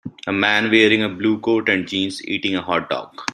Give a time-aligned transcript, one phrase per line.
[0.25, 3.13] A man wearing a blue coat and jeans eating a hotdog.